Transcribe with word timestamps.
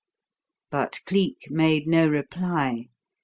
But 0.71 0.99
Cleek 1.05 1.51
made 1.51 1.85
no 1.85 2.07
reply. 2.09 2.87